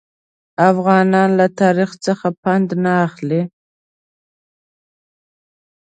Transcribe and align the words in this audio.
افغانان 0.71 1.29
له 1.39 1.47
تاریخ 1.59 1.91
څخه 2.05 2.27
پند 2.43 2.69
نه 2.83 2.93
اخلي. 3.07 3.41